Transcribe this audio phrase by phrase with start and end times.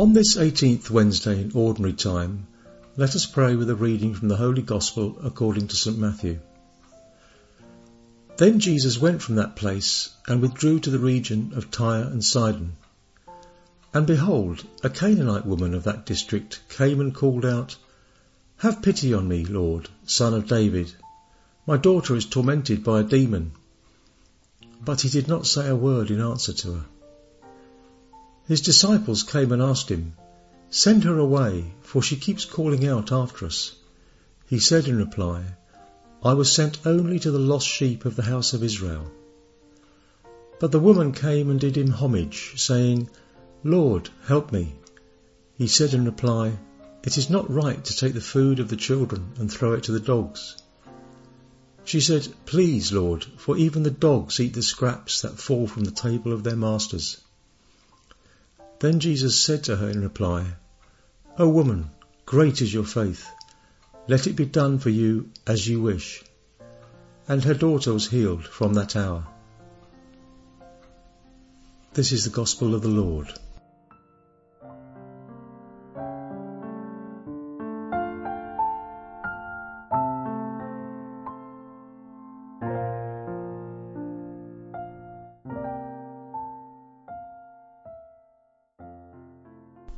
[0.00, 2.46] On this 18th Wednesday in Ordinary Time,
[2.96, 6.40] let us pray with a reading from the Holy Gospel according to St Matthew.
[8.38, 12.76] Then Jesus went from that place and withdrew to the region of Tyre and Sidon.
[13.92, 17.76] And behold, a Canaanite woman of that district came and called out,
[18.56, 20.94] Have pity on me, Lord, son of David.
[21.66, 23.52] My daughter is tormented by a demon.
[24.82, 26.84] But he did not say a word in answer to her.
[28.50, 30.14] His disciples came and asked him,
[30.70, 33.76] Send her away, for she keeps calling out after us.
[34.48, 35.54] He said in reply,
[36.24, 39.08] I was sent only to the lost sheep of the house of Israel.
[40.58, 43.08] But the woman came and did him homage, saying,
[43.62, 44.74] Lord, help me.
[45.56, 46.58] He said in reply,
[47.04, 49.92] It is not right to take the food of the children and throw it to
[49.92, 50.56] the dogs.
[51.84, 55.92] She said, Please, Lord, for even the dogs eat the scraps that fall from the
[55.92, 57.18] table of their masters.
[58.80, 60.54] Then Jesus said to her in reply,
[61.38, 61.90] O woman,
[62.24, 63.28] great is your faith.
[64.08, 66.24] Let it be done for you as you wish.
[67.28, 69.26] And her daughter was healed from that hour.
[71.92, 73.28] This is the gospel of the Lord.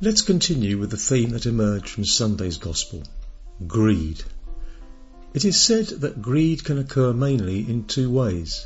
[0.05, 3.03] Let's continue with the theme that emerged from Sunday's Gospel
[3.65, 4.21] greed.
[5.33, 8.65] It is said that greed can occur mainly in two ways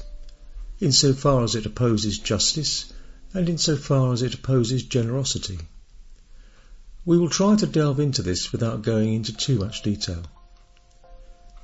[0.80, 2.92] insofar as it opposes justice
[3.36, 5.60] and insofar as it opposes generosity.
[7.06, 10.24] We will try to delve into this without going into too much detail.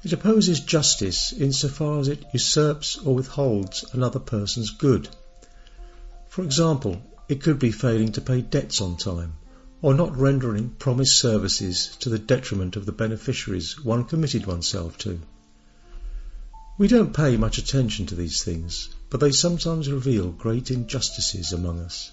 [0.03, 5.09] It opposes justice insofar as it usurps or withholds another person's good.
[6.28, 9.33] For example, it could be failing to pay debts on time
[9.83, 15.19] or not rendering promised services to the detriment of the beneficiaries one committed oneself to.
[16.77, 21.81] We don't pay much attention to these things, but they sometimes reveal great injustices among
[21.81, 22.11] us.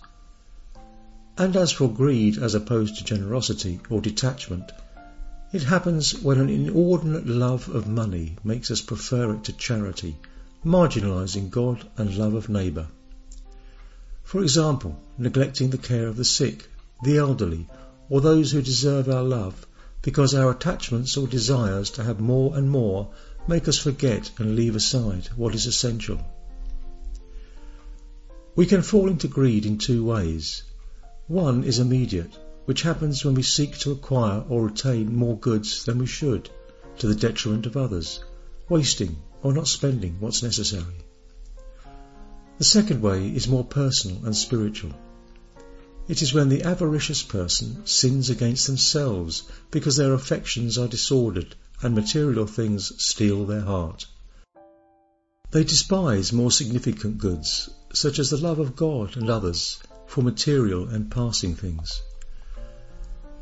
[1.38, 4.72] And as for greed as opposed to generosity or detachment,
[5.52, 10.16] it happens when an inordinate love of money makes us prefer it to charity,
[10.64, 12.88] marginalizing God and love of neighbour.
[14.24, 16.68] For example, neglecting the care of the sick
[17.02, 17.66] the elderly,
[18.08, 19.66] or those who deserve our love,
[20.02, 23.10] because our attachments or desires to have more and more
[23.46, 26.18] make us forget and leave aside what is essential.
[28.56, 30.62] We can fall into greed in two ways.
[31.28, 35.98] One is immediate, which happens when we seek to acquire or retain more goods than
[35.98, 36.50] we should,
[36.98, 38.20] to the detriment of others,
[38.68, 41.04] wasting or not spending what's necessary.
[42.58, 44.92] The second way is more personal and spiritual.
[46.10, 51.94] It is when the avaricious person sins against themselves because their affections are disordered and
[51.94, 54.06] material things steal their heart.
[55.52, 59.78] They despise more significant goods, such as the love of God and others,
[60.08, 62.02] for material and passing things.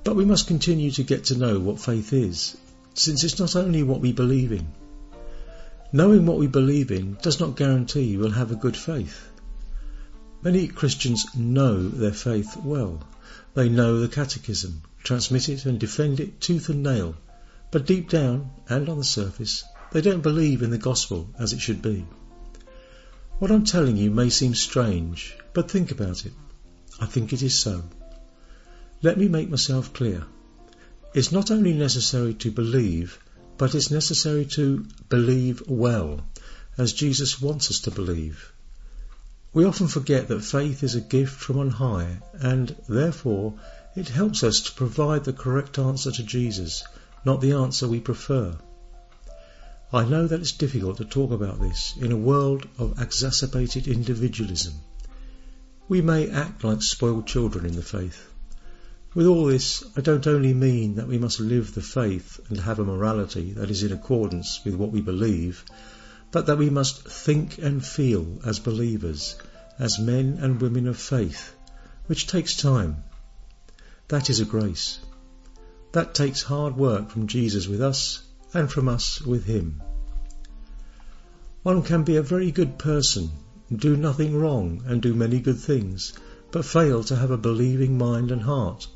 [0.05, 2.55] But we must continue to get to know what faith is,
[2.93, 4.69] since it's not only what we believe in.
[5.91, 9.27] Knowing what we believe in does not guarantee we'll have a good faith.
[10.41, 13.03] Many Christians know their faith well.
[13.55, 17.17] They know the Catechism, transmit it and defend it tooth and nail,
[17.73, 21.61] but deep down and on the surface, they don't believe in the Gospel as it
[21.61, 22.07] should be.
[23.41, 26.33] What I'm telling you may seem strange, but think about it.
[27.01, 27.83] I think it is so.
[29.03, 30.25] Let me make myself clear.
[31.15, 33.19] It's not only necessary to believe,
[33.57, 36.25] but it's necessary to believe well,
[36.77, 38.53] as Jesus wants us to believe.
[39.55, 43.55] We often forget that faith is a gift from on high, and, therefore,
[43.97, 46.85] it helps us to provide the correct answer to Jesus,
[47.25, 48.57] not the answer we prefer.
[49.91, 54.75] I know that it's difficult to talk about this in a world of exacerbated individualism.
[55.89, 58.29] We may act like spoiled children in the faith.
[59.15, 62.79] With all this, I don't only mean that we must live the faith and have
[62.79, 65.65] a morality that is in accordance with what we believe,
[66.31, 69.37] but that we must think and feel as believers,
[69.79, 71.55] as men and women of faith,
[72.07, 72.97] which takes time.
[74.09, 74.99] That is a grace.
[75.93, 78.23] That takes hard work from Jesus with us
[78.53, 79.83] and from us with Him.
[81.63, 83.31] One can be a very good person,
[83.75, 86.13] do nothing wrong, and do many good things,
[86.51, 88.87] but fail to have a believing mind and heart.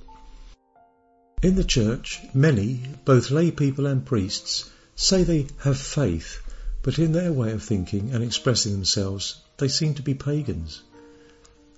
[1.43, 6.41] In the church, many, both lay people and priests, say they have faith,
[6.83, 10.83] but in their way of thinking and expressing themselves, they seem to be pagans.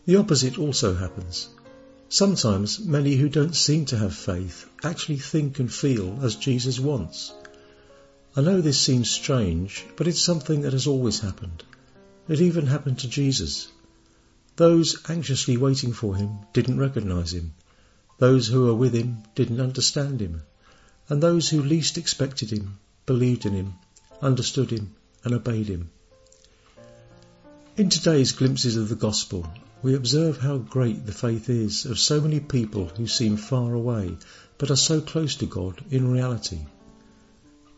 [0.06, 1.48] The opposite also happens.
[2.08, 7.32] Sometimes many who don't seem to have faith actually think and feel as Jesus wants.
[8.36, 11.62] I know this seems strange, but it's something that has always happened.
[12.28, 13.68] It even happened to Jesus.
[14.56, 17.54] Those anxiously waiting for him didn't recognize him.
[18.18, 20.42] Those who were with him didn't understand him.
[21.08, 23.74] And those who least expected him believed in him,
[24.22, 24.94] understood him,
[25.24, 25.90] and obeyed him.
[27.76, 29.46] In today's glimpses of the gospel,
[29.82, 34.16] we observe how great the faith is of so many people who seem far away
[34.58, 36.60] but are so close to God in reality.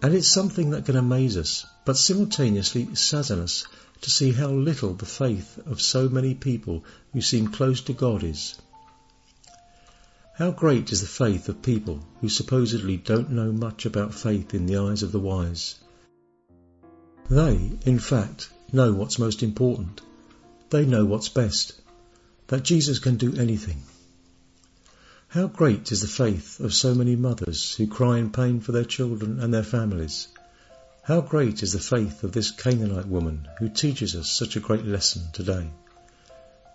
[0.03, 3.65] And it's something that can amaze us, but simultaneously sadden us
[4.03, 8.23] to see how little the faith of so many people who seem close to God
[8.23, 8.57] is.
[10.35, 14.67] How great is the faith of people who supposedly don't know much about faith in
[14.67, 15.77] the eyes of the wise.
[17.29, 20.01] They, in fact, know what's most important.
[20.71, 21.73] They know what's best
[22.47, 23.83] that Jesus can do anything.
[25.27, 28.85] How great is the faith of so many mothers who cry in pain for their
[28.85, 30.29] children and their families.
[31.03, 34.85] How great is the faith of this Canaanite woman who teaches us such a great
[34.85, 35.69] lesson today.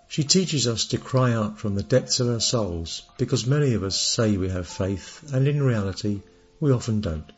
[0.09, 3.83] She teaches us to cry out from the depths of our souls because many of
[3.83, 6.21] us say we have faith and in reality
[6.59, 7.31] we often don't.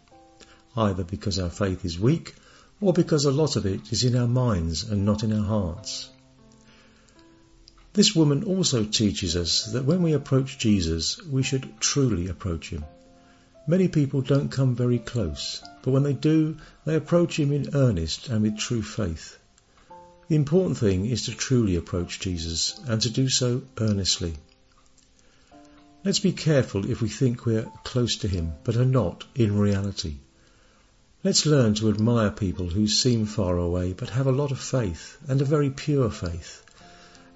[0.76, 2.34] Either because our faith is weak
[2.84, 6.10] or because a lot of it is in our minds and not in our hearts.
[7.94, 12.84] This woman also teaches us that when we approach Jesus, we should truly approach him.
[13.66, 18.28] Many people don't come very close, but when they do, they approach him in earnest
[18.28, 19.38] and with true faith.
[20.28, 24.34] The important thing is to truly approach Jesus and to do so earnestly.
[26.04, 30.16] Let's be careful if we think we're close to him but are not in reality.
[31.24, 35.18] Let's learn to admire people who seem far away but have a lot of faith
[35.28, 36.64] and a very pure faith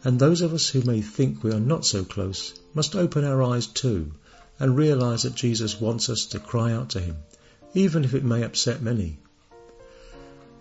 [0.03, 3.41] and those of us who may think we are not so close must open our
[3.41, 4.11] eyes too
[4.59, 7.17] and realize that Jesus wants us to cry out to him,
[7.73, 9.17] even if it may upset many.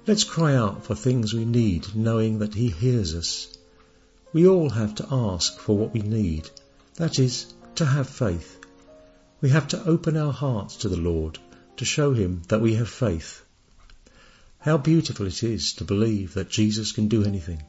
[0.06, 3.48] Let's cry out for things we need, knowing that he hears us.
[4.32, 6.50] We all have to ask for what we need,
[6.94, 7.46] that is,
[7.76, 8.58] to have faith.
[9.40, 11.38] We have to open our hearts to the Lord
[11.76, 13.42] to show him that we have faith.
[14.58, 17.62] How beautiful it is to believe that Jesus can do anything.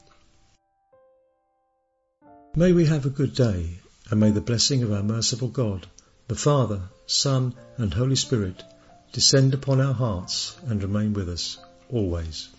[2.56, 5.88] May we have a good day, and may the blessing of our merciful God,
[6.28, 8.64] the Father, Son, and Holy Spirit
[9.12, 11.58] descend upon our hearts and remain with us
[11.90, 12.50] always.